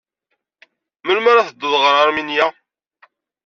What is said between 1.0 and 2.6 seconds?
Melmi ara tedduḍ ɣer Aṛminya?